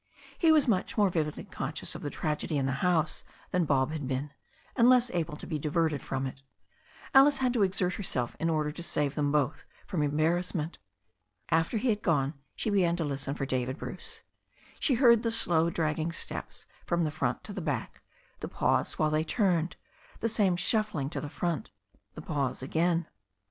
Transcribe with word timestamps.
He 0.39 0.51
was 0.51 0.67
much 0.67 0.97
more 0.97 1.09
vividly 1.11 1.43
conscious 1.43 1.93
of 1.93 2.01
the 2.01 2.09
tragedy 2.09 2.57
in 2.57 2.65
the 2.65 2.71
house 2.81 3.23
than 3.51 3.65
Bob 3.65 3.91
had 3.91 4.07
been, 4.07 4.31
and 4.75 4.89
less 4.89 5.11
able 5.11 5.37
to 5.37 5.45
be 5.45 5.59
diverted 5.59 6.01
from 6.01 6.25
it. 6.25 6.41
Alice 7.13 7.37
had 7.37 7.53
to 7.53 7.61
exert 7.61 7.93
herself 7.93 8.35
in 8.39 8.49
order 8.49 8.71
to 8.71 8.81
save 8.81 9.13
them 9.13 9.31
both 9.31 9.63
from 9.85 10.01
embarrassment. 10.01 10.79
After 11.49 11.77
he 11.77 11.89
had 11.89 12.01
gone 12.01 12.33
she 12.55 12.71
began 12.71 12.95
to 12.95 13.03
listen 13.03 13.35
for 13.35 13.45
David 13.45 13.77
Bruce. 13.77 14.23
She 14.79 14.95
heard 14.95 15.21
the 15.21 15.29
slow 15.29 15.69
dragging 15.69 16.11
steps 16.11 16.65
from 16.83 17.03
the 17.03 17.11
front 17.11 17.43
to 17.43 17.53
the 17.53 17.61
back, 17.61 18.01
the 18.39 18.47
pause 18.47 18.97
while 18.97 19.11
they 19.11 19.23
turned, 19.23 19.75
the 20.19 20.27
same 20.29 20.55
shuffling 20.55 21.11
to 21.11 21.21
the 21.21 21.29
front, 21.29 21.69
the 22.15 22.23
pause 22.23 22.63
again. 22.63 23.05